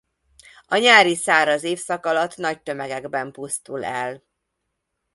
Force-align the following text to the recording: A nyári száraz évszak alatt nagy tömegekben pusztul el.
A 0.65 0.75
nyári 0.77 1.15
száraz 1.15 1.63
évszak 1.63 2.05
alatt 2.05 2.35
nagy 2.35 2.61
tömegekben 2.61 3.31
pusztul 3.31 3.83
el. 3.85 4.23